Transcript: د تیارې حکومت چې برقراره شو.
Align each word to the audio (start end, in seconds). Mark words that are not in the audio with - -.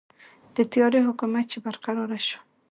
د 0.55 0.57
تیارې 0.71 0.99
حکومت 1.07 1.45
چې 1.51 1.57
برقراره 1.65 2.19
شو. 2.27 2.39